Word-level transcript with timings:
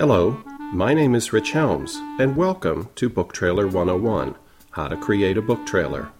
Hello, 0.00 0.42
my 0.72 0.94
name 0.94 1.14
is 1.14 1.30
Rich 1.30 1.50
Helms, 1.50 2.00
and 2.18 2.34
welcome 2.34 2.88
to 2.94 3.10
Book 3.10 3.34
Trailer 3.34 3.66
101 3.66 4.34
How 4.70 4.88
to 4.88 4.96
Create 4.96 5.36
a 5.36 5.42
Book 5.42 5.66
Trailer. 5.66 6.10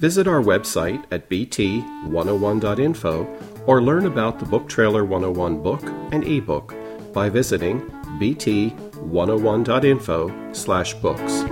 Visit 0.00 0.26
our 0.26 0.42
website 0.42 1.04
at 1.12 1.30
bt101.info 1.30 3.62
or 3.68 3.80
learn 3.80 4.06
about 4.06 4.40
the 4.40 4.44
Book 4.44 4.68
Trailer 4.68 5.04
101 5.04 5.62
book 5.62 5.84
and 6.10 6.26
ebook 6.26 6.74
by 7.12 7.28
visiting 7.28 7.82
bt101.info 8.18 10.52
slash 10.52 10.94
books. 10.94 11.44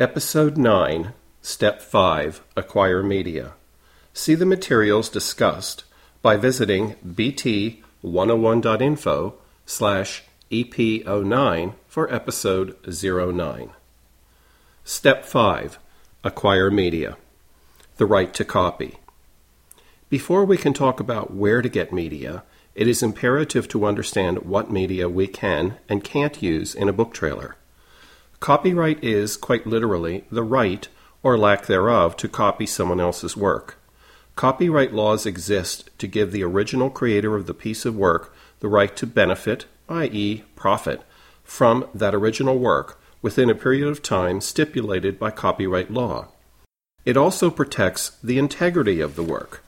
Episode 0.00 0.56
9, 0.56 1.12
Step 1.42 1.82
5 1.82 2.44
Acquire 2.56 3.02
Media. 3.02 3.54
See 4.18 4.34
the 4.34 4.46
materials 4.46 5.10
discussed 5.10 5.84
by 6.22 6.38
visiting 6.38 6.94
bt101.info 7.06 9.34
slash 9.66 10.24
ep09 10.50 11.74
for 11.86 12.10
episode 12.12 13.04
09. 13.04 13.72
Step 14.84 15.26
5 15.26 15.78
Acquire 16.24 16.70
Media. 16.70 17.18
The 17.98 18.06
right 18.06 18.32
to 18.32 18.46
copy. 18.46 18.96
Before 20.08 20.46
we 20.46 20.56
can 20.56 20.72
talk 20.72 20.98
about 20.98 21.34
where 21.34 21.60
to 21.60 21.68
get 21.68 21.92
media, 21.92 22.42
it 22.74 22.88
is 22.88 23.02
imperative 23.02 23.68
to 23.68 23.84
understand 23.84 24.44
what 24.44 24.70
media 24.70 25.10
we 25.10 25.26
can 25.26 25.76
and 25.90 26.02
can't 26.02 26.42
use 26.42 26.74
in 26.74 26.88
a 26.88 26.94
book 26.94 27.12
trailer. 27.12 27.56
Copyright 28.40 29.04
is, 29.04 29.36
quite 29.36 29.66
literally, 29.66 30.24
the 30.30 30.42
right, 30.42 30.88
or 31.22 31.36
lack 31.36 31.66
thereof, 31.66 32.16
to 32.16 32.28
copy 32.28 32.64
someone 32.64 32.98
else's 32.98 33.36
work. 33.36 33.76
Copyright 34.36 34.92
laws 34.92 35.24
exist 35.24 35.88
to 35.96 36.06
give 36.06 36.30
the 36.30 36.44
original 36.44 36.90
creator 36.90 37.36
of 37.36 37.46
the 37.46 37.54
piece 37.54 37.86
of 37.86 37.96
work 37.96 38.34
the 38.60 38.68
right 38.68 38.94
to 38.94 39.06
benefit, 39.06 39.64
i.e., 39.88 40.44
profit, 40.54 41.00
from 41.42 41.88
that 41.94 42.14
original 42.14 42.58
work 42.58 43.00
within 43.22 43.48
a 43.48 43.54
period 43.54 43.88
of 43.88 44.02
time 44.02 44.42
stipulated 44.42 45.18
by 45.18 45.30
copyright 45.30 45.90
law. 45.90 46.28
It 47.06 47.16
also 47.16 47.50
protects 47.50 48.10
the 48.22 48.36
integrity 48.38 49.00
of 49.00 49.16
the 49.16 49.22
work. 49.22 49.64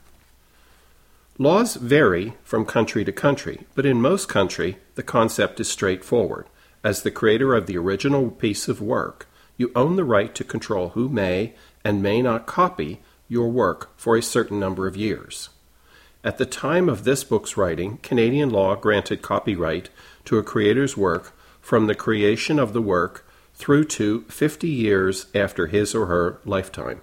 Laws 1.39 1.75
vary 1.75 2.33
from 2.43 2.63
country 2.63 3.03
to 3.05 3.11
country, 3.11 3.65
but 3.73 3.87
in 3.87 3.99
most 3.99 4.29
country 4.29 4.77
the 4.93 5.03
concept 5.03 5.59
is 5.59 5.67
straightforward. 5.67 6.45
As 6.83 7.01
the 7.01 7.11
creator 7.11 7.55
of 7.55 7.65
the 7.65 7.77
original 7.77 8.29
piece 8.29 8.67
of 8.67 8.81
work, 8.81 9.27
you 9.57 9.71
own 9.75 9.95
the 9.95 10.03
right 10.03 10.35
to 10.35 10.43
control 10.43 10.89
who 10.89 11.09
may 11.09 11.55
and 11.83 12.03
may 12.03 12.21
not 12.21 12.45
copy 12.45 13.01
your 13.29 13.49
work 13.49 13.97
for 13.97 14.17
a 14.17 14.21
certain 14.21 14.59
number 14.59 14.87
of 14.87 14.97
years. 14.97 15.49
At 16.21 16.37
the 16.37 16.45
time 16.45 16.89
of 16.89 17.05
this 17.05 17.23
book's 17.23 17.55
writing, 17.55 17.99
Canadian 18.03 18.49
law 18.49 18.75
granted 18.75 19.21
copyright 19.21 19.89
to 20.25 20.37
a 20.37 20.43
creator's 20.43 20.97
work 20.97 21.33
from 21.61 21.87
the 21.87 21.95
creation 21.95 22.59
of 22.59 22.73
the 22.73 22.81
work 22.81 23.25
through 23.53 23.85
to 23.85 24.21
50 24.23 24.67
years 24.67 25.27
after 25.33 25.67
his 25.67 25.95
or 25.95 26.07
her 26.07 26.39
lifetime. 26.43 27.01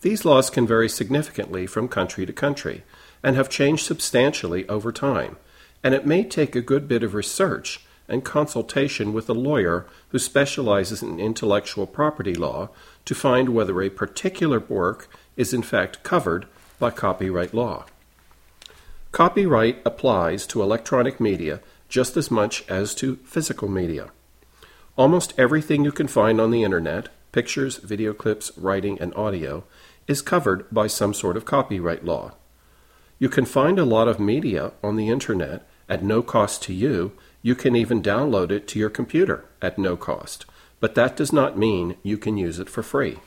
These 0.00 0.24
laws 0.24 0.50
can 0.50 0.66
vary 0.66 0.88
significantly 0.88 1.66
from 1.66 1.88
country 1.88 2.26
to 2.26 2.32
country 2.32 2.82
and 3.22 3.36
have 3.36 3.48
changed 3.48 3.84
substantially 3.84 4.68
over 4.68 4.90
time, 4.90 5.36
and 5.82 5.94
it 5.94 6.06
may 6.06 6.24
take 6.24 6.56
a 6.56 6.60
good 6.60 6.88
bit 6.88 7.02
of 7.02 7.14
research 7.14 7.85
and 8.08 8.24
consultation 8.24 9.12
with 9.12 9.28
a 9.28 9.34
lawyer 9.34 9.86
who 10.10 10.18
specializes 10.18 11.02
in 11.02 11.18
intellectual 11.18 11.86
property 11.86 12.34
law 12.34 12.68
to 13.04 13.14
find 13.14 13.50
whether 13.50 13.80
a 13.82 13.90
particular 13.90 14.60
work 14.60 15.08
is 15.36 15.52
in 15.52 15.62
fact 15.62 16.02
covered 16.02 16.46
by 16.78 16.90
copyright 16.90 17.52
law. 17.52 17.84
Copyright 19.12 19.80
applies 19.84 20.46
to 20.46 20.62
electronic 20.62 21.20
media 21.20 21.60
just 21.88 22.16
as 22.16 22.30
much 22.30 22.68
as 22.68 22.94
to 22.94 23.16
physical 23.24 23.68
media. 23.68 24.10
Almost 24.96 25.34
everything 25.38 25.84
you 25.84 25.92
can 25.92 26.08
find 26.08 26.40
on 26.40 26.50
the 26.50 26.62
internet 26.62 27.08
pictures, 27.32 27.76
video 27.76 28.14
clips, 28.14 28.50
writing, 28.56 28.98
and 28.98 29.14
audio 29.14 29.62
is 30.06 30.22
covered 30.22 30.64
by 30.70 30.86
some 30.86 31.12
sort 31.12 31.36
of 31.36 31.44
copyright 31.44 32.02
law. 32.02 32.32
You 33.18 33.28
can 33.28 33.44
find 33.44 33.78
a 33.78 33.84
lot 33.84 34.08
of 34.08 34.18
media 34.18 34.72
on 34.82 34.96
the 34.96 35.08
internet 35.08 35.66
at 35.88 36.02
no 36.02 36.22
cost 36.22 36.62
to 36.62 36.72
you 36.72 37.12
you 37.46 37.54
can 37.54 37.76
even 37.76 38.02
download 38.02 38.50
it 38.50 38.66
to 38.66 38.76
your 38.76 38.90
computer 38.90 39.44
at 39.62 39.78
no 39.78 39.96
cost, 39.96 40.44
but 40.80 40.96
that 40.96 41.16
does 41.16 41.32
not 41.32 41.56
mean 41.56 41.94
you 42.02 42.18
can 42.18 42.36
use 42.36 42.58
it 42.58 42.68
for 42.68 42.82
free. 42.82 43.18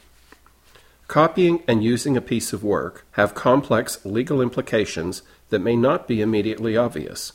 Copying 1.08 1.64
and 1.70 1.86
using 1.86 2.18
a 2.18 2.22
piece 2.32 2.52
of 2.52 2.62
work 2.62 3.06
have 3.12 3.34
complex 3.34 4.04
legal 4.04 4.42
implications 4.42 5.22
that 5.52 5.62
may 5.62 5.74
not 5.74 6.06
be 6.06 6.20
immediately 6.20 6.76
obvious. 6.76 7.32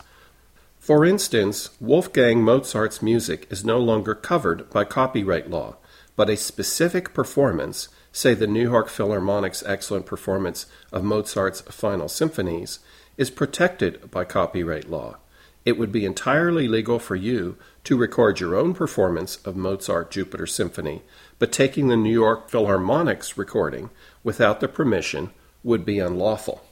For 0.79 1.07
instance, 1.07 1.71
Wolfgang 1.81 2.43
Mozart's 2.43 3.01
music 3.01 3.47
is 3.49 3.65
no 3.65 3.79
longer 3.79 4.15
covered 4.15 4.69
by 4.69 4.85
copyright 4.85 5.49
law, 5.49 5.77
but 6.17 6.29
a 6.29 6.37
specific 6.37 7.15
performance, 7.15 7.89
say 8.13 8.35
the 8.35 8.47
New 8.47 8.71
York 8.71 8.91
Philharmonic's 8.91 9.63
excellent 9.65 10.05
performance 10.05 10.67
of 10.93 11.03
Mozart's 11.03 11.63
final 11.63 12.11
symphonies, 12.11 12.81
is 13.17 13.31
protected 13.31 14.11
by 14.11 14.25
copyright 14.25 14.91
law 14.91 15.17
it 15.65 15.79
would 15.79 15.91
be 15.91 16.05
entirely 16.05 16.69
legal 16.69 16.99
for 16.99 17.17
you 17.17 17.57
to 17.85 17.97
record 17.97 18.41
your 18.41 18.55
own 18.55 18.75
performance 18.75 19.37
of 19.45 19.57
Mozart 19.57 20.11
Jupiter 20.11 20.47
Symphony, 20.47 21.03
but 21.39 21.53
taking 21.53 21.89
the 21.89 21.97
New 21.97 22.13
York 22.13 22.51
Philharmonic's 22.51 23.39
recording 23.39 23.91
without 24.23 24.61
the 24.61 24.69
permission 24.69 25.31
would 25.63 25.85
be 25.85 25.99
unlawful. 25.99 26.63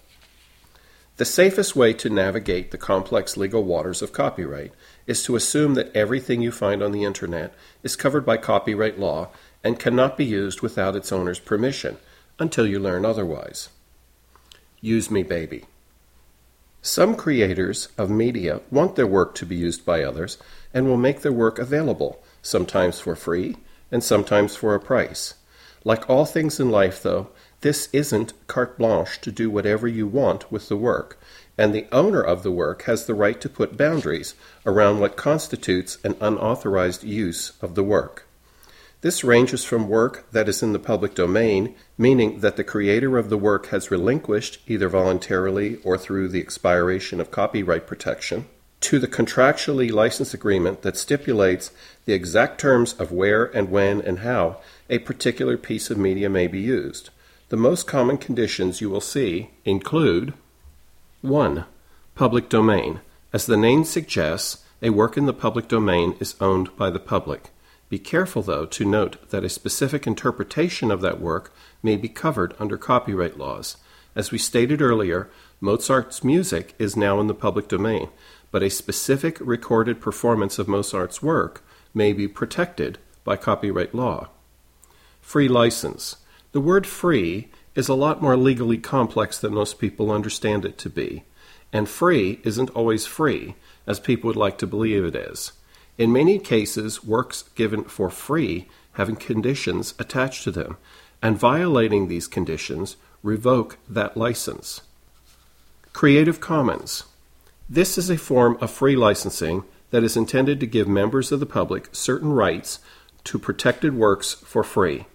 The 1.16 1.24
safest 1.24 1.76
way 1.76 1.92
to 1.94 2.10
navigate 2.10 2.70
the 2.70 2.78
complex 2.78 3.36
legal 3.36 3.64
waters 3.64 4.02
of 4.02 4.12
copyright 4.12 4.72
is 5.06 5.22
to 5.24 5.36
assume 5.36 5.74
that 5.74 5.94
everything 5.94 6.40
you 6.40 6.50
find 6.50 6.82
on 6.82 6.92
the 6.92 7.04
internet 7.04 7.54
is 7.82 7.96
covered 7.96 8.24
by 8.24 8.38
copyright 8.38 8.98
law 8.98 9.28
and 9.62 9.78
cannot 9.78 10.16
be 10.16 10.24
used 10.24 10.62
without 10.62 10.96
its 10.96 11.12
owner's 11.12 11.38
permission 11.38 11.98
until 12.38 12.66
you 12.66 12.78
learn 12.78 13.04
otherwise. 13.04 13.68
Use 14.80 15.10
Me 15.10 15.22
Baby. 15.22 15.64
Some 16.84 17.14
creators 17.14 17.88
of 17.96 18.10
media 18.10 18.60
want 18.72 18.96
their 18.96 19.06
work 19.06 19.36
to 19.36 19.46
be 19.46 19.54
used 19.54 19.86
by 19.86 20.02
others 20.02 20.36
and 20.74 20.84
will 20.84 20.96
make 20.96 21.20
their 21.20 21.32
work 21.32 21.60
available, 21.60 22.20
sometimes 22.42 22.98
for 22.98 23.14
free 23.14 23.56
and 23.92 24.02
sometimes 24.02 24.56
for 24.56 24.74
a 24.74 24.80
price. 24.80 25.34
Like 25.84 26.10
all 26.10 26.24
things 26.24 26.58
in 26.58 26.72
life, 26.72 27.00
though, 27.00 27.28
this 27.60 27.88
isn't 27.92 28.32
carte 28.48 28.78
blanche 28.78 29.20
to 29.20 29.30
do 29.30 29.48
whatever 29.48 29.86
you 29.86 30.08
want 30.08 30.50
with 30.50 30.68
the 30.68 30.76
work, 30.76 31.20
and 31.56 31.72
the 31.72 31.86
owner 31.92 32.20
of 32.20 32.42
the 32.42 32.50
work 32.50 32.82
has 32.82 33.06
the 33.06 33.14
right 33.14 33.40
to 33.40 33.48
put 33.48 33.76
boundaries 33.76 34.34
around 34.66 34.98
what 34.98 35.16
constitutes 35.16 35.98
an 36.02 36.16
unauthorized 36.20 37.04
use 37.04 37.52
of 37.62 37.76
the 37.76 37.84
work. 37.84 38.26
This 39.02 39.24
ranges 39.24 39.64
from 39.64 39.88
work 39.88 40.30
that 40.30 40.48
is 40.48 40.62
in 40.62 40.72
the 40.72 40.78
public 40.78 41.16
domain, 41.16 41.74
meaning 41.98 42.38
that 42.38 42.56
the 42.56 42.62
creator 42.62 43.18
of 43.18 43.30
the 43.30 43.36
work 43.36 43.66
has 43.66 43.90
relinquished, 43.90 44.60
either 44.68 44.88
voluntarily 44.88 45.78
or 45.82 45.98
through 45.98 46.28
the 46.28 46.40
expiration 46.40 47.20
of 47.20 47.32
copyright 47.32 47.88
protection, 47.88 48.46
to 48.82 49.00
the 49.00 49.08
contractually 49.08 49.90
licensed 49.90 50.34
agreement 50.34 50.82
that 50.82 50.96
stipulates 50.96 51.72
the 52.04 52.12
exact 52.12 52.60
terms 52.60 52.92
of 52.94 53.10
where 53.10 53.44
and 53.46 53.70
when 53.70 54.00
and 54.00 54.20
how 54.20 54.58
a 54.88 54.98
particular 54.98 55.56
piece 55.56 55.90
of 55.90 55.98
media 55.98 56.30
may 56.30 56.46
be 56.46 56.60
used. 56.60 57.10
The 57.48 57.56
most 57.56 57.88
common 57.88 58.18
conditions 58.18 58.80
you 58.80 58.88
will 58.88 59.00
see 59.00 59.50
include 59.64 60.32
1. 61.22 61.64
Public 62.14 62.48
domain. 62.48 63.00
As 63.32 63.46
the 63.46 63.56
name 63.56 63.82
suggests, 63.82 64.62
a 64.80 64.90
work 64.90 65.16
in 65.16 65.26
the 65.26 65.32
public 65.32 65.66
domain 65.66 66.14
is 66.20 66.36
owned 66.40 66.76
by 66.76 66.88
the 66.88 67.00
public. 67.00 67.51
Be 67.92 67.98
careful, 67.98 68.40
though, 68.40 68.64
to 68.64 68.86
note 68.86 69.28
that 69.28 69.44
a 69.44 69.50
specific 69.50 70.06
interpretation 70.06 70.90
of 70.90 71.02
that 71.02 71.20
work 71.20 71.52
may 71.82 71.94
be 71.98 72.08
covered 72.08 72.54
under 72.58 72.78
copyright 72.78 73.36
laws. 73.36 73.76
As 74.14 74.32
we 74.32 74.38
stated 74.38 74.80
earlier, 74.80 75.28
Mozart's 75.60 76.24
music 76.24 76.74
is 76.78 76.96
now 76.96 77.20
in 77.20 77.26
the 77.26 77.34
public 77.34 77.68
domain, 77.68 78.08
but 78.50 78.62
a 78.62 78.70
specific 78.70 79.36
recorded 79.42 80.00
performance 80.00 80.58
of 80.58 80.68
Mozart's 80.68 81.22
work 81.22 81.62
may 81.92 82.14
be 82.14 82.26
protected 82.26 82.96
by 83.24 83.36
copyright 83.36 83.94
law. 83.94 84.30
Free 85.20 85.46
license. 85.46 86.16
The 86.52 86.62
word 86.62 86.86
free 86.86 87.50
is 87.74 87.88
a 87.88 87.94
lot 87.94 88.22
more 88.22 88.38
legally 88.38 88.78
complex 88.78 89.38
than 89.38 89.52
most 89.52 89.78
people 89.78 90.10
understand 90.10 90.64
it 90.64 90.78
to 90.78 90.88
be, 90.88 91.24
and 91.74 91.86
free 91.86 92.40
isn't 92.42 92.70
always 92.70 93.04
free, 93.04 93.54
as 93.86 94.00
people 94.00 94.28
would 94.28 94.36
like 94.36 94.56
to 94.56 94.66
believe 94.66 95.04
it 95.04 95.14
is. 95.14 95.52
In 95.98 96.12
many 96.12 96.38
cases, 96.38 97.04
works 97.04 97.44
given 97.54 97.84
for 97.84 98.10
free 98.10 98.68
have 98.92 99.18
conditions 99.18 99.94
attached 99.98 100.44
to 100.44 100.50
them, 100.50 100.76
and 101.22 101.38
violating 101.38 102.08
these 102.08 102.26
conditions 102.26 102.96
revoke 103.22 103.78
that 103.88 104.16
license. 104.16 104.82
Creative 105.92 106.40
Commons. 106.40 107.04
This 107.68 107.96
is 107.96 108.10
a 108.10 108.16
form 108.16 108.58
of 108.60 108.70
free 108.70 108.96
licensing 108.96 109.64
that 109.90 110.02
is 110.02 110.16
intended 110.16 110.58
to 110.60 110.66
give 110.66 110.88
members 110.88 111.30
of 111.30 111.40
the 111.40 111.46
public 111.46 111.88
certain 111.92 112.32
rights 112.32 112.80
to 113.24 113.38
protected 113.38 113.94
works 113.94 114.34
for 114.34 114.64
free. 114.64 115.06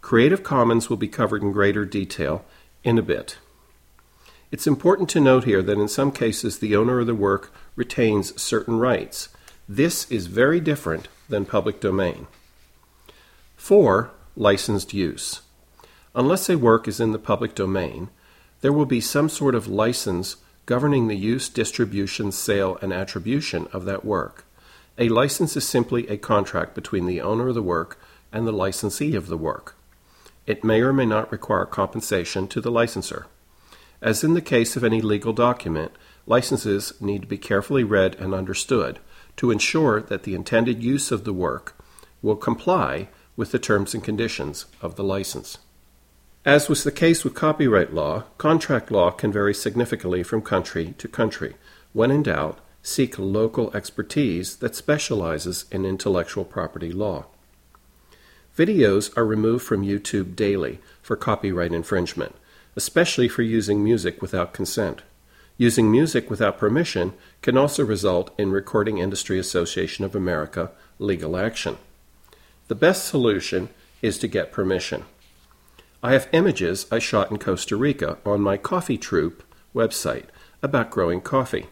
Creative 0.00 0.42
Commons 0.42 0.88
will 0.88 0.96
be 0.96 1.08
covered 1.08 1.42
in 1.42 1.52
greater 1.52 1.84
detail 1.84 2.44
in 2.82 2.98
a 2.98 3.02
bit. 3.02 3.38
It's 4.50 4.66
important 4.66 5.08
to 5.10 5.20
note 5.20 5.44
here 5.44 5.62
that 5.62 5.78
in 5.78 5.88
some 5.88 6.12
cases 6.12 6.58
the 6.58 6.76
owner 6.76 7.00
of 7.00 7.06
the 7.06 7.14
work 7.14 7.52
retains 7.74 8.40
certain 8.40 8.78
rights. 8.78 9.28
This 9.68 10.10
is 10.10 10.26
very 10.26 10.60
different 10.60 11.08
than 11.26 11.46
public 11.46 11.80
domain. 11.80 12.26
4. 13.56 14.10
Licensed 14.36 14.92
use. 14.92 15.40
Unless 16.14 16.50
a 16.50 16.58
work 16.58 16.86
is 16.86 17.00
in 17.00 17.12
the 17.12 17.18
public 17.18 17.54
domain, 17.54 18.10
there 18.60 18.74
will 18.74 18.84
be 18.84 19.00
some 19.00 19.30
sort 19.30 19.54
of 19.54 19.66
license 19.66 20.36
governing 20.66 21.08
the 21.08 21.16
use, 21.16 21.48
distribution, 21.48 22.30
sale, 22.30 22.78
and 22.82 22.92
attribution 22.92 23.66
of 23.72 23.86
that 23.86 24.04
work. 24.04 24.44
A 24.98 25.08
license 25.08 25.56
is 25.56 25.66
simply 25.66 26.06
a 26.08 26.18
contract 26.18 26.74
between 26.74 27.06
the 27.06 27.22
owner 27.22 27.48
of 27.48 27.54
the 27.54 27.62
work 27.62 27.98
and 28.30 28.46
the 28.46 28.52
licensee 28.52 29.14
of 29.14 29.28
the 29.28 29.38
work. 29.38 29.76
It 30.46 30.62
may 30.62 30.82
or 30.82 30.92
may 30.92 31.06
not 31.06 31.32
require 31.32 31.64
compensation 31.64 32.48
to 32.48 32.60
the 32.60 32.70
licensor. 32.70 33.26
As 34.02 34.22
in 34.22 34.34
the 34.34 34.42
case 34.42 34.76
of 34.76 34.84
any 34.84 35.00
legal 35.00 35.32
document, 35.32 35.92
licenses 36.26 36.92
need 37.00 37.22
to 37.22 37.28
be 37.28 37.38
carefully 37.38 37.82
read 37.82 38.14
and 38.16 38.34
understood 38.34 38.98
to 39.36 39.50
ensure 39.50 40.00
that 40.00 40.22
the 40.22 40.34
intended 40.34 40.82
use 40.82 41.10
of 41.10 41.24
the 41.24 41.32
work 41.32 41.76
will 42.22 42.36
comply 42.36 43.08
with 43.36 43.52
the 43.52 43.58
terms 43.58 43.94
and 43.94 44.02
conditions 44.02 44.66
of 44.80 44.96
the 44.96 45.04
license. 45.04 45.58
As 46.44 46.68
was 46.68 46.84
the 46.84 46.92
case 46.92 47.24
with 47.24 47.34
copyright 47.34 47.94
law, 47.94 48.24
contract 48.38 48.90
law 48.90 49.10
can 49.10 49.32
vary 49.32 49.54
significantly 49.54 50.22
from 50.22 50.42
country 50.42 50.94
to 50.98 51.08
country. 51.08 51.54
When 51.92 52.10
in 52.10 52.22
doubt, 52.22 52.58
seek 52.82 53.18
local 53.18 53.74
expertise 53.74 54.56
that 54.56 54.76
specializes 54.76 55.64
in 55.70 55.86
intellectual 55.86 56.44
property 56.44 56.92
law. 56.92 57.24
Videos 58.56 59.16
are 59.16 59.24
removed 59.24 59.64
from 59.64 59.82
YouTube 59.84 60.36
daily 60.36 60.80
for 61.02 61.16
copyright 61.16 61.72
infringement, 61.72 62.36
especially 62.76 63.26
for 63.26 63.42
using 63.42 63.82
music 63.82 64.20
without 64.20 64.52
consent. 64.52 65.02
Using 65.56 65.88
music 65.88 66.30
without 66.30 66.58
permission 66.58 67.12
can 67.40 67.56
also 67.56 67.84
result 67.84 68.34
in 68.36 68.50
Recording 68.50 68.98
Industry 68.98 69.38
Association 69.38 70.04
of 70.04 70.16
America 70.16 70.72
legal 70.98 71.36
action. 71.36 71.78
The 72.66 72.74
best 72.74 73.06
solution 73.06 73.68
is 74.02 74.18
to 74.18 74.28
get 74.28 74.50
permission. 74.50 75.04
I 76.02 76.12
have 76.12 76.28
images 76.32 76.86
I 76.90 76.98
shot 76.98 77.30
in 77.30 77.38
Costa 77.38 77.76
Rica 77.76 78.18
on 78.26 78.40
my 78.40 78.56
Coffee 78.56 78.98
Troop 78.98 79.44
website 79.74 80.26
about 80.60 80.90
growing 80.90 81.20
coffee. 81.20 81.66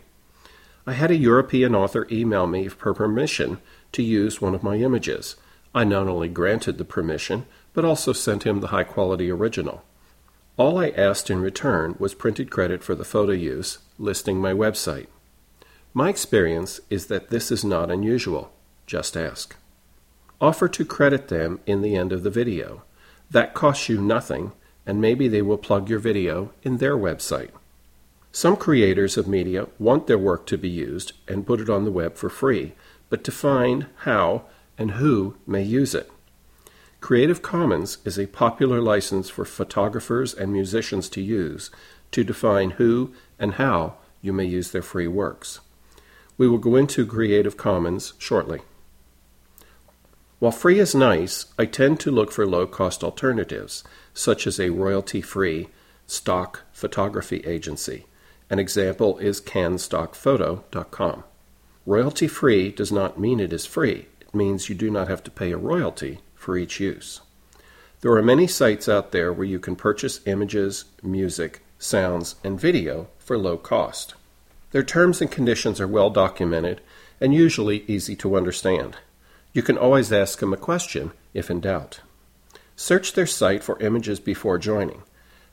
I 0.86 0.92
had 0.92 1.10
a 1.10 1.16
European 1.16 1.74
author 1.74 2.06
email 2.10 2.46
me 2.46 2.68
for 2.68 2.94
permission 2.94 3.58
to 3.92 4.02
use 4.02 4.40
one 4.40 4.54
of 4.54 4.62
my 4.62 4.76
images. 4.76 5.36
I 5.74 5.84
not 5.84 6.06
only 6.06 6.28
granted 6.28 6.78
the 6.78 6.84
permission, 6.84 7.46
but 7.72 7.84
also 7.84 8.12
sent 8.12 8.44
him 8.44 8.60
the 8.60 8.68
high 8.68 8.84
quality 8.84 9.30
original. 9.30 9.82
All 10.58 10.78
I 10.78 10.90
asked 10.90 11.30
in 11.30 11.40
return 11.40 11.96
was 11.98 12.12
printed 12.12 12.50
credit 12.50 12.84
for 12.84 12.94
the 12.94 13.06
photo 13.06 13.32
use, 13.32 13.78
listing 13.98 14.38
my 14.38 14.52
website. 14.52 15.06
My 15.94 16.10
experience 16.10 16.78
is 16.90 17.06
that 17.06 17.30
this 17.30 17.50
is 17.50 17.64
not 17.64 17.90
unusual. 17.90 18.52
Just 18.86 19.16
ask. 19.16 19.56
Offer 20.42 20.68
to 20.68 20.84
credit 20.84 21.28
them 21.28 21.60
in 21.64 21.80
the 21.80 21.96
end 21.96 22.12
of 22.12 22.22
the 22.22 22.30
video. 22.30 22.82
That 23.30 23.54
costs 23.54 23.88
you 23.88 24.00
nothing, 24.00 24.52
and 24.84 25.00
maybe 25.00 25.26
they 25.26 25.40
will 25.40 25.56
plug 25.56 25.88
your 25.88 25.98
video 25.98 26.52
in 26.62 26.76
their 26.76 26.96
website. 26.96 27.50
Some 28.30 28.56
creators 28.56 29.16
of 29.16 29.26
media 29.26 29.68
want 29.78 30.06
their 30.06 30.18
work 30.18 30.44
to 30.46 30.58
be 30.58 30.68
used 30.68 31.12
and 31.26 31.46
put 31.46 31.60
it 31.60 31.70
on 31.70 31.84
the 31.84 31.90
web 31.90 32.16
for 32.16 32.28
free, 32.28 32.74
but 33.08 33.24
define 33.24 33.86
how 34.00 34.44
and 34.76 34.92
who 34.92 35.36
may 35.46 35.62
use 35.62 35.94
it. 35.94 36.10
Creative 37.02 37.42
Commons 37.42 37.98
is 38.04 38.18
a 38.18 38.28
popular 38.28 38.80
license 38.80 39.28
for 39.28 39.44
photographers 39.44 40.32
and 40.32 40.50
musicians 40.52 41.10
to 41.10 41.20
use 41.20 41.70
to 42.12 42.24
define 42.24 42.70
who 42.70 43.12
and 43.38 43.54
how 43.54 43.96
you 44.22 44.32
may 44.32 44.44
use 44.46 44.70
their 44.70 44.82
free 44.82 45.08
works. 45.08 45.60
We 46.38 46.48
will 46.48 46.58
go 46.58 46.76
into 46.76 47.04
Creative 47.04 47.56
Commons 47.56 48.14
shortly. 48.18 48.60
While 50.38 50.52
free 50.52 50.78
is 50.78 50.94
nice, 50.94 51.46
I 51.58 51.66
tend 51.66 52.00
to 52.00 52.10
look 52.10 52.32
for 52.32 52.46
low 52.46 52.66
cost 52.66 53.04
alternatives, 53.04 53.84
such 54.14 54.46
as 54.46 54.58
a 54.58 54.70
royalty 54.70 55.20
free 55.20 55.68
stock 56.06 56.62
photography 56.72 57.42
agency 57.44 58.06
an 58.52 58.58
example 58.58 59.16
is 59.16 59.40
canstockphoto.com. 59.40 61.24
Royalty 61.86 62.28
free 62.28 62.70
does 62.70 62.92
not 62.92 63.18
mean 63.18 63.40
it 63.40 63.50
is 63.50 63.64
free, 63.64 64.08
it 64.20 64.34
means 64.34 64.68
you 64.68 64.74
do 64.74 64.90
not 64.90 65.08
have 65.08 65.22
to 65.22 65.30
pay 65.30 65.52
a 65.52 65.56
royalty 65.56 66.20
for 66.42 66.56
each 66.56 66.80
use. 66.80 67.20
There 68.00 68.12
are 68.12 68.22
many 68.22 68.46
sites 68.46 68.88
out 68.88 69.12
there 69.12 69.32
where 69.32 69.46
you 69.46 69.60
can 69.60 69.76
purchase 69.76 70.20
images, 70.26 70.86
music, 71.02 71.62
sounds, 71.78 72.34
and 72.42 72.60
video 72.60 73.08
for 73.18 73.38
low 73.38 73.56
cost. 73.56 74.14
Their 74.72 74.82
terms 74.82 75.20
and 75.20 75.30
conditions 75.30 75.80
are 75.80 75.86
well 75.86 76.10
documented 76.10 76.80
and 77.20 77.32
usually 77.32 77.84
easy 77.86 78.16
to 78.16 78.36
understand. 78.36 78.96
You 79.52 79.62
can 79.62 79.78
always 79.78 80.12
ask 80.12 80.40
them 80.40 80.52
a 80.52 80.56
question 80.56 81.12
if 81.32 81.50
in 81.50 81.60
doubt. 81.60 82.00
Search 82.74 83.12
their 83.12 83.26
site 83.26 83.62
for 83.62 83.80
images 83.80 84.18
before 84.18 84.58
joining. 84.58 85.02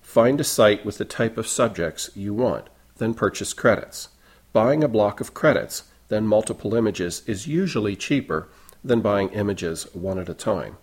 Find 0.02 0.42
a 0.42 0.44
site 0.44 0.84
with 0.84 0.98
the 0.98 1.06
type 1.06 1.38
of 1.38 1.48
subjects 1.48 2.10
you 2.16 2.34
want 2.34 2.68
then 3.00 3.14
purchase 3.14 3.54
credits. 3.54 4.10
Buying 4.54 4.84
a 4.84 4.88
block 4.88 5.20
of 5.20 5.34
credits, 5.34 5.84
then 6.10 6.28
multiple 6.28 6.76
images, 6.76 7.24
is 7.26 7.48
usually 7.48 7.96
cheaper 7.96 8.48
than 8.84 9.02
buying 9.02 9.30
images 9.30 9.84
one 9.94 10.20
at 10.20 10.30
a 10.30 10.34
time. 10.34 10.78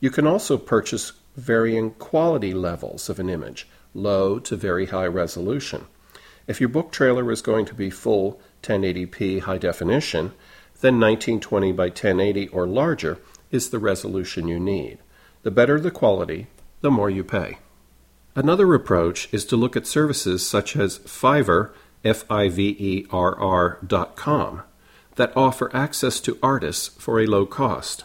You 0.00 0.10
can 0.10 0.26
also 0.26 0.56
purchase 0.56 1.12
varying 1.36 1.92
quality 1.92 2.52
levels 2.52 3.08
of 3.08 3.18
an 3.18 3.28
image, 3.28 3.68
low 3.94 4.38
to 4.38 4.56
very 4.56 4.86
high 4.86 5.06
resolution. 5.06 5.86
If 6.46 6.60
your 6.60 6.68
book 6.68 6.90
trailer 6.90 7.30
is 7.30 7.42
going 7.42 7.66
to 7.66 7.74
be 7.74 7.90
full 7.90 8.40
1080p 8.62 9.42
high 9.42 9.58
definition, 9.58 10.32
then 10.80 10.98
1920 10.98 11.72
by 11.72 11.86
1080 11.86 12.48
or 12.48 12.66
larger 12.66 13.18
is 13.50 13.70
the 13.70 13.78
resolution 13.78 14.48
you 14.48 14.58
need. 14.58 14.98
The 15.42 15.50
better 15.50 15.78
the 15.78 15.90
quality, 15.90 16.48
the 16.80 16.90
more 16.90 17.10
you 17.10 17.24
pay. 17.24 17.58
Another 18.34 18.72
approach 18.74 19.28
is 19.32 19.44
to 19.46 19.56
look 19.56 19.76
at 19.76 19.86
services 19.86 20.46
such 20.46 20.76
as 20.76 20.98
Fiverr, 21.00 21.72
F-I-V-E-R-R 22.04 23.78
dot 23.86 24.16
com, 24.16 24.62
that 25.16 25.36
offer 25.36 25.74
access 25.74 26.20
to 26.20 26.38
artists 26.42 26.88
for 26.88 27.20
a 27.20 27.26
low 27.26 27.46
cost. 27.46 28.04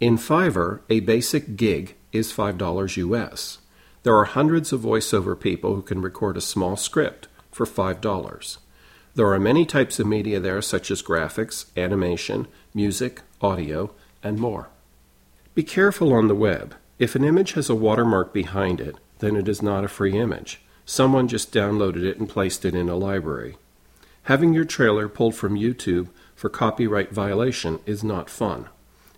In 0.00 0.16
Fiverr, 0.16 0.80
a 0.88 1.00
basic 1.00 1.56
gig 1.56 1.96
is 2.12 2.32
$5 2.32 2.96
US. 2.96 3.58
There 4.02 4.16
are 4.16 4.24
hundreds 4.24 4.72
of 4.72 4.80
voiceover 4.80 5.38
people 5.38 5.74
who 5.74 5.82
can 5.82 6.00
record 6.00 6.36
a 6.36 6.40
small 6.40 6.76
script 6.76 7.28
for 7.50 7.66
$5. 7.66 8.58
There 9.14 9.32
are 9.32 9.40
many 9.40 9.66
types 9.66 9.98
of 9.98 10.06
media 10.06 10.38
there, 10.38 10.62
such 10.62 10.90
as 10.90 11.02
graphics, 11.02 11.66
animation, 11.76 12.46
music, 12.72 13.22
audio, 13.40 13.90
and 14.22 14.38
more. 14.38 14.68
Be 15.54 15.64
careful 15.64 16.12
on 16.12 16.28
the 16.28 16.34
web. 16.36 16.76
If 16.98 17.16
an 17.16 17.24
image 17.24 17.52
has 17.52 17.68
a 17.68 17.74
watermark 17.74 18.32
behind 18.32 18.80
it, 18.80 18.96
then 19.18 19.34
it 19.34 19.48
is 19.48 19.60
not 19.60 19.84
a 19.84 19.88
free 19.88 20.16
image. 20.16 20.60
Someone 20.84 21.28
just 21.28 21.52
downloaded 21.52 22.04
it 22.04 22.18
and 22.18 22.28
placed 22.28 22.64
it 22.64 22.74
in 22.74 22.88
a 22.88 22.94
library. 22.94 23.56
Having 24.24 24.54
your 24.54 24.64
trailer 24.64 25.08
pulled 25.08 25.34
from 25.34 25.58
YouTube 25.58 26.08
for 26.38 26.48
copyright 26.48 27.10
violation 27.10 27.80
is 27.84 28.04
not 28.04 28.30
fun. 28.30 28.68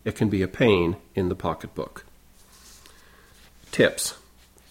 It 0.07 0.17
can 0.17 0.31
be 0.31 0.41
a 0.41 0.49
pain 0.49 0.97
in 1.15 1.29
the 1.29 1.35
pocketbook. 1.35 2.07
Tips 3.71 4.15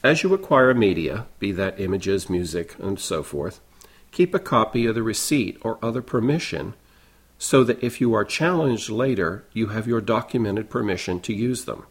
As 0.03 0.23
you 0.23 0.33
acquire 0.33 0.73
media, 0.73 1.27
be 1.37 1.51
that 1.51 1.79
images, 1.79 2.27
music, 2.27 2.75
and 2.79 2.99
so 2.99 3.21
forth, 3.21 3.59
keep 4.11 4.33
a 4.33 4.39
copy 4.39 4.87
of 4.87 4.95
the 4.95 5.03
receipt 5.03 5.59
or 5.61 5.77
other 5.83 6.01
permission 6.01 6.73
so 7.37 7.63
that 7.63 7.83
if 7.83 8.01
you 8.01 8.15
are 8.15 8.25
challenged 8.25 8.89
later, 8.89 9.45
you 9.53 9.67
have 9.67 9.85
your 9.85 10.01
documented 10.01 10.71
permission 10.71 11.19
to 11.19 11.35
use 11.35 11.65
them. 11.65 11.85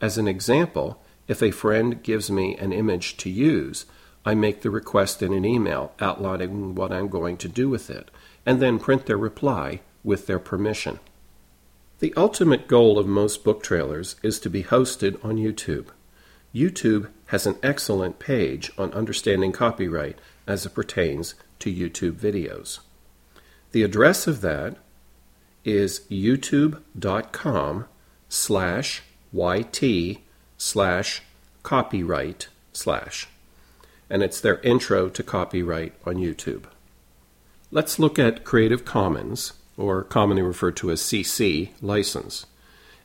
As 0.00 0.16
an 0.16 0.28
example, 0.28 1.02
if 1.26 1.42
a 1.42 1.50
friend 1.50 2.00
gives 2.04 2.30
me 2.30 2.56
an 2.58 2.72
image 2.72 3.16
to 3.16 3.28
use, 3.28 3.86
I 4.24 4.34
make 4.34 4.62
the 4.62 4.70
request 4.70 5.20
in 5.20 5.32
an 5.32 5.44
email 5.44 5.94
outlining 5.98 6.76
what 6.76 6.92
I'm 6.92 7.08
going 7.08 7.38
to 7.38 7.48
do 7.48 7.68
with 7.68 7.90
it, 7.90 8.08
and 8.46 8.62
then 8.62 8.78
print 8.78 9.06
their 9.06 9.18
reply 9.18 9.80
with 10.06 10.26
their 10.26 10.38
permission. 10.38 11.00
The 11.98 12.14
ultimate 12.16 12.68
goal 12.68 12.98
of 12.98 13.06
most 13.06 13.42
book 13.42 13.62
trailers 13.62 14.16
is 14.22 14.38
to 14.40 14.48
be 14.48 14.62
hosted 14.62 15.22
on 15.24 15.36
YouTube. 15.36 15.88
YouTube 16.54 17.08
has 17.26 17.46
an 17.46 17.56
excellent 17.62 18.18
page 18.18 18.70
on 18.78 18.92
understanding 18.92 19.50
copyright 19.50 20.18
as 20.46 20.64
it 20.64 20.74
pertains 20.74 21.34
to 21.58 21.74
YouTube 21.74 22.12
videos. 22.12 22.78
The 23.72 23.82
address 23.82 24.26
of 24.26 24.42
that 24.42 24.76
is 25.64 26.02
youtube.com 26.08 27.86
slash 28.28 29.02
YT 29.32 30.18
slash 30.56 31.22
copyright 31.62 32.48
slash. 32.72 33.26
And 34.08 34.22
it's 34.22 34.40
their 34.40 34.60
intro 34.60 35.08
to 35.08 35.22
copyright 35.24 35.94
on 36.06 36.14
YouTube. 36.14 36.64
Let's 37.72 37.98
look 37.98 38.18
at 38.18 38.44
Creative 38.44 38.84
Commons, 38.84 39.54
or 39.76 40.02
commonly 40.02 40.42
referred 40.42 40.76
to 40.76 40.90
as 40.90 41.00
CC, 41.00 41.70
license. 41.80 42.46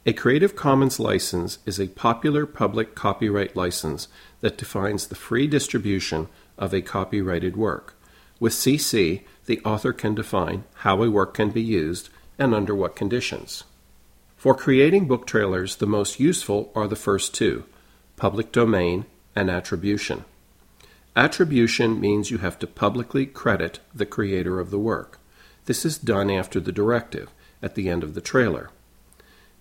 A 0.05 0.13
Creative 0.13 0.55
Commons 0.55 0.99
license 0.99 1.59
is 1.65 1.79
a 1.79 1.87
popular 1.87 2.45
public 2.45 2.95
copyright 2.95 3.55
license 3.55 4.07
that 4.39 4.57
defines 4.57 5.07
the 5.07 5.15
free 5.15 5.45
distribution 5.45 6.27
of 6.57 6.73
a 6.73 6.81
copyrighted 6.81 7.55
work. 7.55 7.95
With 8.39 8.53
CC, 8.53 9.21
the 9.45 9.61
author 9.63 9.93
can 9.93 10.15
define 10.15 10.63
how 10.77 11.03
a 11.03 11.11
work 11.11 11.35
can 11.35 11.51
be 11.51 11.61
used 11.61 12.09
and 12.39 12.55
under 12.55 12.73
what 12.73 12.95
conditions. 12.95 13.63
For 14.35 14.55
creating 14.55 15.07
book 15.07 15.27
trailers, 15.27 15.75
the 15.75 15.85
most 15.85 16.19
useful 16.19 16.71
are 16.73 16.87
the 16.87 16.95
first 16.95 17.35
two 17.35 17.65
public 18.15 18.51
domain 18.51 19.05
and 19.35 19.51
attribution. 19.51 20.25
Attribution 21.15 21.99
means 21.99 22.31
you 22.31 22.39
have 22.39 22.57
to 22.57 22.65
publicly 22.65 23.27
credit 23.27 23.79
the 23.93 24.05
creator 24.05 24.59
of 24.59 24.71
the 24.71 24.79
work. 24.79 25.19
This 25.65 25.85
is 25.85 25.97
done 25.97 26.31
after 26.31 26.59
the 26.59 26.71
directive, 26.71 27.29
at 27.61 27.75
the 27.75 27.87
end 27.87 28.03
of 28.03 28.15
the 28.15 28.21
trailer. 28.21 28.71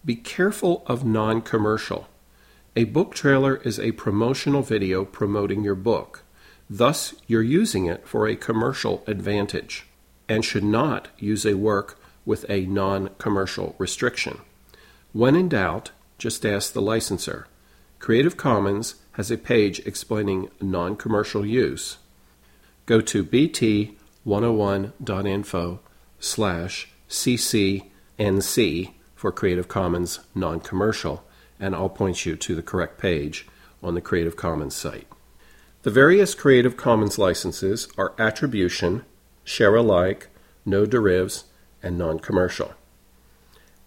Be 0.04 0.16
careful 0.16 0.83
of 0.87 1.04
non 1.04 1.42
commercial. 1.42 2.09
A 2.75 2.85
book 2.85 3.14
trailer 3.14 3.57
is 3.57 3.78
a 3.78 3.92
promotional 3.92 4.62
video 4.62 5.04
promoting 5.04 5.62
your 5.62 5.75
book. 5.75 6.23
Thus, 6.71 7.14
you're 7.26 7.42
using 7.42 7.85
it 7.87 8.09
for 8.09 8.26
a 8.26 8.37
commercial 8.37 9.04
advantage 9.07 9.87
and 10.28 10.45
should 10.45 10.64
not 10.64 11.09
use 11.19 11.45
a 11.45 11.54
work 11.54 12.00
with 12.25 12.47
a 12.49 12.64
non 12.66 13.11
commercial 13.19 13.75
restriction. 13.76 14.40
When 15.12 15.37
in 15.37 15.49
doubt, 15.49 15.90
just 16.16 16.47
ask 16.47 16.73
the 16.73 16.80
licensor. 16.80 17.47
Creative 17.99 18.37
Commons 18.37 18.95
has 19.12 19.30
a 19.30 19.37
page 19.37 19.80
explaining 19.80 20.49
non 20.61 20.97
commercial 20.97 21.45
use. 21.45 21.99
Go 22.87 23.02
to 23.02 23.23
bt101.info 23.23 25.80
slash 26.21 26.89
ccnc 27.09 28.93
for 29.17 29.33
Creative 29.33 29.67
Commons 29.67 30.21
non 30.35 30.61
commercial, 30.61 31.25
and 31.59 31.75
I'll 31.75 31.89
point 31.89 32.25
you 32.25 32.37
to 32.37 32.55
the 32.55 32.62
correct 32.62 32.99
page 32.99 33.47
on 33.83 33.95
the 33.95 34.00
Creative 34.00 34.37
Commons 34.37 34.77
site. 34.77 35.09
The 35.83 35.91
various 35.91 36.35
Creative 36.35 36.77
Commons 36.77 37.19
licenses 37.19 37.89
are 37.97 38.15
attribution, 38.19 39.05
share 39.45 39.75
alike, 39.75 40.29
no 40.65 40.87
derivs, 40.87 41.45
and 41.83 41.99
non 41.99 42.21
commercial. 42.21 42.75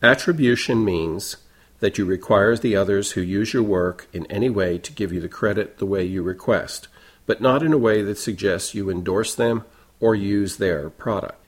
Attribution 0.01 0.83
means 0.83 1.37
that 1.79 1.97
you 1.97 2.05
require 2.05 2.55
the 2.55 2.75
others 2.75 3.11
who 3.11 3.21
use 3.21 3.53
your 3.53 3.63
work 3.63 4.07
in 4.11 4.25
any 4.27 4.49
way 4.49 4.77
to 4.77 4.91
give 4.91 5.13
you 5.13 5.21
the 5.21 5.29
credit 5.29 5.77
the 5.77 5.85
way 5.85 6.03
you 6.03 6.23
request, 6.23 6.87
but 7.25 7.41
not 7.41 7.61
in 7.61 7.73
a 7.73 7.77
way 7.77 8.01
that 8.01 8.17
suggests 8.17 8.73
you 8.73 8.89
endorse 8.89 9.35
them 9.35 9.63
or 9.99 10.15
use 10.15 10.57
their 10.57 10.89
product. 10.89 11.42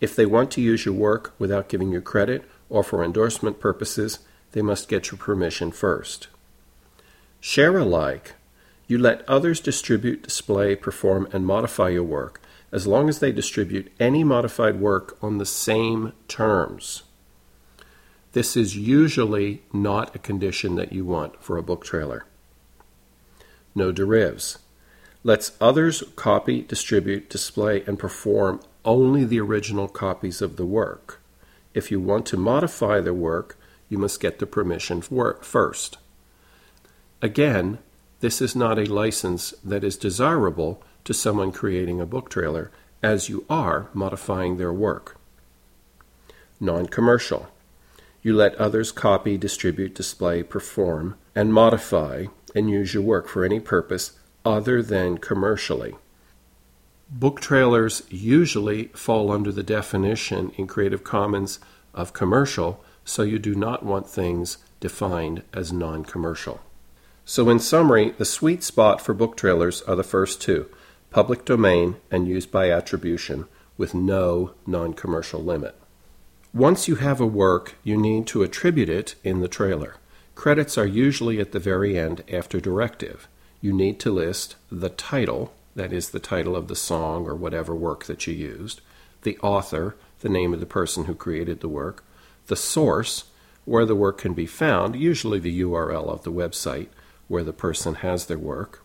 If 0.00 0.14
they 0.14 0.26
want 0.26 0.50
to 0.52 0.60
use 0.60 0.84
your 0.84 0.94
work 0.94 1.34
without 1.38 1.68
giving 1.68 1.92
you 1.92 2.00
credit 2.00 2.44
or 2.68 2.82
for 2.82 3.02
endorsement 3.02 3.60
purposes, 3.60 4.18
they 4.52 4.62
must 4.62 4.88
get 4.88 5.10
your 5.10 5.18
permission 5.18 5.70
first. 5.70 6.28
Share 7.40 7.76
alike 7.78 8.34
you 8.88 8.98
let 8.98 9.28
others 9.28 9.60
distribute, 9.60 10.22
display, 10.22 10.76
perform, 10.76 11.28
and 11.32 11.44
modify 11.44 11.88
your 11.88 12.04
work 12.04 12.40
as 12.72 12.86
long 12.86 13.08
as 13.08 13.18
they 13.18 13.32
distribute 13.32 13.92
any 13.98 14.22
modified 14.22 14.80
work 14.80 15.16
on 15.22 15.38
the 15.38 15.46
same 15.46 16.12
terms. 16.28 17.02
This 18.32 18.56
is 18.56 18.76
usually 18.76 19.62
not 19.72 20.14
a 20.14 20.20
condition 20.20 20.74
that 20.76 20.92
you 20.92 21.04
want 21.04 21.42
for 21.42 21.56
a 21.56 21.62
book 21.62 21.84
trailer. 21.84 22.26
No 23.74 23.92
derivs. 23.92 24.58
Lets 25.24 25.52
others 25.60 26.02
copy, 26.14 26.62
distribute, 26.62 27.30
display, 27.30 27.82
and 27.86 27.98
perform 27.98 28.60
only 28.86 29.24
the 29.24 29.40
original 29.40 29.88
copies 29.88 30.40
of 30.40 30.56
the 30.56 30.64
work. 30.64 31.20
If 31.74 31.90
you 31.90 32.00
want 32.00 32.24
to 32.26 32.36
modify 32.36 33.00
the 33.00 33.12
work, 33.12 33.58
you 33.88 33.98
must 33.98 34.20
get 34.20 34.38
the 34.38 34.46
permission 34.46 35.02
first. 35.02 35.98
Again, 37.20 37.78
this 38.20 38.40
is 38.40 38.56
not 38.56 38.78
a 38.78 38.84
license 38.84 39.52
that 39.62 39.84
is 39.84 39.96
desirable 39.96 40.82
to 41.04 41.12
someone 41.12 41.52
creating 41.52 42.00
a 42.00 42.06
book 42.06 42.30
trailer, 42.30 42.70
as 43.02 43.28
you 43.28 43.44
are 43.50 43.88
modifying 43.92 44.56
their 44.56 44.72
work. 44.72 45.16
Non 46.58 46.86
commercial. 46.86 47.48
You 48.22 48.34
let 48.34 48.54
others 48.56 48.90
copy, 48.90 49.36
distribute, 49.36 49.94
display, 49.94 50.42
perform, 50.42 51.16
and 51.34 51.52
modify 51.52 52.26
and 52.54 52.70
use 52.70 52.94
your 52.94 53.02
work 53.02 53.28
for 53.28 53.44
any 53.44 53.60
purpose 53.60 54.18
other 54.44 54.82
than 54.82 55.18
commercially. 55.18 55.94
Book 57.08 57.40
trailers 57.40 58.02
usually 58.10 58.88
fall 58.88 59.30
under 59.30 59.52
the 59.52 59.62
definition 59.62 60.50
in 60.56 60.66
Creative 60.66 61.04
Commons 61.04 61.60
of 61.94 62.12
commercial, 62.12 62.82
so 63.04 63.22
you 63.22 63.38
do 63.38 63.54
not 63.54 63.84
want 63.84 64.08
things 64.08 64.58
defined 64.80 65.42
as 65.54 65.72
non 65.72 66.04
commercial. 66.04 66.60
So, 67.24 67.48
in 67.48 67.60
summary, 67.60 68.10
the 68.10 68.24
sweet 68.24 68.62
spot 68.62 69.00
for 69.00 69.14
book 69.14 69.36
trailers 69.36 69.82
are 69.82 69.96
the 69.96 70.02
first 70.02 70.40
two 70.40 70.68
public 71.10 71.44
domain 71.44 71.96
and 72.10 72.26
used 72.26 72.50
by 72.50 72.70
attribution 72.70 73.46
with 73.78 73.94
no 73.94 74.52
non 74.66 74.92
commercial 74.92 75.42
limit. 75.42 75.74
Once 76.52 76.88
you 76.88 76.96
have 76.96 77.20
a 77.20 77.26
work, 77.26 77.76
you 77.84 77.96
need 77.96 78.26
to 78.26 78.42
attribute 78.42 78.88
it 78.88 79.14
in 79.22 79.40
the 79.40 79.48
trailer. 79.48 79.96
Credits 80.34 80.76
are 80.76 80.86
usually 80.86 81.38
at 81.40 81.52
the 81.52 81.58
very 81.58 81.98
end 81.98 82.24
after 82.32 82.60
directive. 82.60 83.28
You 83.60 83.72
need 83.72 84.00
to 84.00 84.10
list 84.10 84.56
the 84.70 84.88
title, 84.90 85.52
that 85.76 85.92
is, 85.92 86.10
the 86.10 86.18
title 86.18 86.56
of 86.56 86.66
the 86.66 86.74
song 86.74 87.26
or 87.26 87.34
whatever 87.36 87.74
work 87.74 88.06
that 88.06 88.26
you 88.26 88.34
used, 88.34 88.80
the 89.22 89.38
author, 89.38 89.94
the 90.20 90.28
name 90.28 90.52
of 90.52 90.60
the 90.60 90.66
person 90.66 91.04
who 91.04 91.14
created 91.14 91.60
the 91.60 91.68
work, 91.68 92.02
the 92.46 92.56
source, 92.56 93.24
where 93.64 93.84
the 93.84 93.94
work 93.94 94.18
can 94.18 94.32
be 94.32 94.46
found, 94.46 94.96
usually 94.96 95.38
the 95.38 95.60
URL 95.60 96.08
of 96.08 96.22
the 96.22 96.32
website, 96.32 96.88
where 97.28 97.44
the 97.44 97.52
person 97.52 97.96
has 97.96 98.26
their 98.26 98.38
work, 98.38 98.84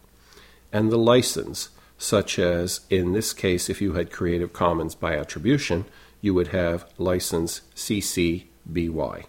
and 0.74 0.91
the 0.91 0.98
license, 0.98 1.69
such 1.98 2.38
as 2.38 2.81
in 2.89 3.13
this 3.13 3.31
case, 3.31 3.69
if 3.69 3.81
you 3.81 3.93
had 3.93 4.12
Creative 4.12 4.51
Commons 4.51 4.95
by 4.95 5.15
attribution, 5.15 5.86
you 6.19 6.33
would 6.33 6.48
have 6.48 6.91
license 6.98 7.62
CC 7.75 8.45
BY. 8.65 9.25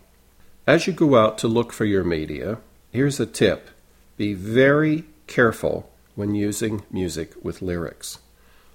As 0.67 0.87
you 0.87 0.93
go 0.93 1.17
out 1.17 1.39
to 1.39 1.49
look 1.49 1.73
for 1.73 1.85
your 1.85 2.05
media, 2.05 2.59
here's 2.91 3.21
a 3.21 3.27
tip 3.27 3.71
be 4.17 4.35
very 4.35 5.05
careful 5.27 5.92
when 6.15 6.35
using 6.35 6.83
music 6.91 7.33
with 7.43 7.63
lyrics. 7.63 8.19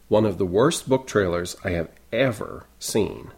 One 0.07 0.25
of 0.25 0.37
the 0.37 0.45
worst 0.45 0.87
book 0.87 1.05
trailers 1.05 1.55
I 1.63 1.71
have 1.71 1.89
ever 2.11 2.65
seen 2.79 3.31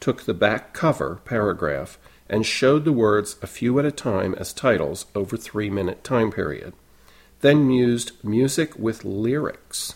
took 0.00 0.22
the 0.22 0.34
back 0.34 0.72
cover 0.72 1.20
paragraph 1.24 1.98
and 2.28 2.46
showed 2.46 2.84
the 2.84 2.92
words 2.92 3.36
a 3.42 3.46
few 3.46 3.78
at 3.78 3.84
a 3.84 3.90
time 3.90 4.34
as 4.34 4.52
titles 4.52 5.06
over 5.14 5.36
three 5.36 5.68
minute 5.68 6.04
time 6.04 6.30
period, 6.30 6.72
then 7.40 7.70
used 7.70 8.12
music 8.22 8.78
with 8.78 9.04
lyrics. 9.04 9.94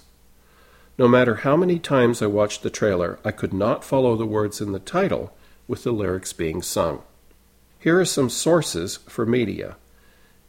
No 0.99 1.09
matter 1.09 1.37
how 1.37 1.57
many 1.57 1.79
times 1.79 2.23
I 2.23 2.27
watched 2.27 2.63
the 2.63 2.71
trailer, 2.71 3.19
I 3.25 3.31
could 3.31 3.53
not 3.53 3.85
follow 3.85 4.17
the 4.17 4.27
words 4.27 4.61
in 4.61 4.73
the 4.73 4.79
title 4.79 5.37
with 5.67 5.85
the 5.85 5.93
lyrics 5.93 6.33
being 6.33 6.63
sung. 6.63 7.03
Here 7.79 7.99
are 8.01 8.05
some 8.05 8.31
sources 8.31 8.97
for 9.09 9.27
media. 9.27 9.77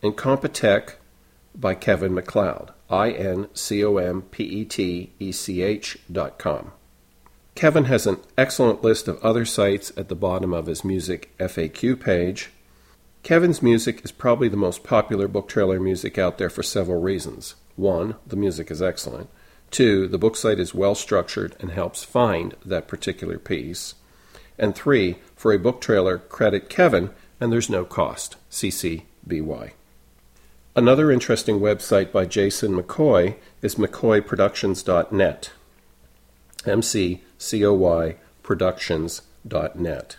Incompetech 0.02 0.94
by 1.56 1.74
Kevin 1.76 2.14
MacLeod. 2.14 2.72
I 2.90 3.12
N 3.12 3.48
C 3.54 3.84
O 3.84 3.98
M 3.98 4.24
P 4.24 4.44
E 4.44 4.66
T 4.66 5.14
E 5.20 5.32
C 5.32 5.62
H 5.62 5.98
dot 6.12 6.38
com. 6.38 6.72
Kevin 7.56 7.86
has 7.86 8.06
an 8.06 8.20
excellent 8.38 8.84
list 8.84 9.08
of 9.08 9.24
other 9.24 9.46
sites 9.46 9.92
at 9.96 10.10
the 10.10 10.16
bottom 10.16 10.54
of 10.54 10.66
his 10.66 10.84
music 10.84 11.36
FAQ 11.38 12.00
page. 12.00 12.52
Kevin's 13.24 13.62
music 13.62 14.04
is 14.04 14.12
probably 14.12 14.50
the 14.50 14.58
most 14.58 14.84
popular 14.84 15.28
book 15.28 15.48
trailer 15.48 15.80
music 15.80 16.18
out 16.18 16.38
there 16.38 16.50
for 16.50 16.62
several 16.62 17.02
reasons. 17.02 17.56
One, 17.76 18.16
the 18.28 18.36
music 18.36 18.70
is 18.70 18.82
excellent. 18.82 19.30
Two, 19.72 20.08
the 20.08 20.18
book 20.18 20.36
site 20.36 20.60
is 20.60 20.76
well 20.76 20.96
structured 20.96 21.56
and 21.60 21.72
helps 21.72 22.04
find 22.04 22.56
that 22.66 22.88
particular 22.88 23.40
piece. 23.40 23.96
And 24.60 24.76
three, 24.76 25.18
for 25.36 25.52
a 25.52 25.60
book 25.60 25.82
trailer, 25.82 26.18
credit 26.18 26.70
Kevin, 26.70 27.10
and 27.40 27.52
there's 27.52 27.70
no 27.70 27.84
cost. 27.84 28.36
CCBY. 28.52 29.72
Another 30.78 31.10
interesting 31.10 31.62
website 31.62 32.12
by 32.12 32.26
Jason 32.26 32.74
McCoy 32.74 33.36
is 33.62 33.76
mccoyproductions.net. 33.76 35.52
M 36.66 36.82
C 36.82 37.24
C 37.38 37.66
O 37.66 37.74
Y 37.74 38.18
Productions.net. 38.44 40.18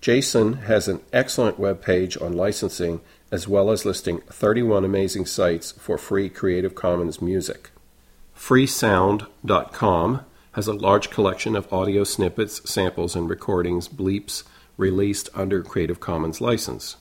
Jason 0.00 0.52
has 0.52 0.86
an 0.86 1.00
excellent 1.12 1.58
web 1.58 1.82
page 1.82 2.16
on 2.20 2.32
licensing 2.32 3.00
as 3.32 3.48
well 3.48 3.70
as 3.70 3.84
listing 3.84 4.20
31 4.28 4.84
amazing 4.84 5.26
sites 5.26 5.72
for 5.72 5.98
free 5.98 6.28
Creative 6.28 6.74
Commons 6.74 7.20
music. 7.20 7.70
Freesound.com 8.36 10.20
has 10.52 10.68
a 10.68 10.72
large 10.72 11.10
collection 11.10 11.56
of 11.56 11.70
audio 11.72 12.04
snippets, 12.04 12.70
samples, 12.70 13.16
and 13.16 13.28
recordings, 13.28 13.88
bleeps, 13.88 14.44
released 14.76 15.28
under 15.34 15.62
Creative 15.64 15.98
Commons 15.98 16.40
license. 16.40 16.96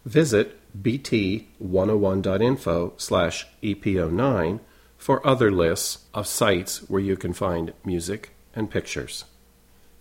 Visit 0.05 0.59
bt101.info 0.83 2.95
slash 2.97 3.47
EP09 3.63 4.59
for 5.05 5.27
other 5.27 5.51
lists 5.51 5.99
of 6.15 6.27
sites 6.27 6.79
where 6.89 7.03
you 7.03 7.15
can 7.15 7.35
find 7.35 7.75
music 7.85 8.31
and 8.55 8.71
pictures. 8.71 9.27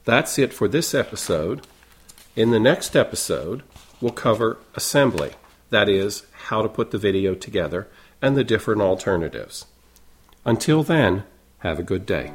That's 0.05 0.39
it 0.39 0.53
for 0.53 0.69
this 0.69 0.93
episode. 0.93 1.67
In 2.37 2.51
the 2.51 2.59
next 2.59 2.95
episode, 2.95 3.63
we'll 3.99 4.13
cover 4.13 4.59
assembly, 4.75 5.31
that 5.71 5.89
is, 5.89 6.25
how 6.47 6.61
to 6.61 6.69
put 6.69 6.91
the 6.91 6.97
video 6.97 7.35
together 7.35 7.89
and 8.21 8.37
the 8.37 8.45
different 8.45 8.81
alternatives. 8.81 9.65
Until 10.45 10.83
then, 10.83 11.25
have 11.57 11.79
a 11.79 11.83
good 11.83 12.05
day. 12.05 12.31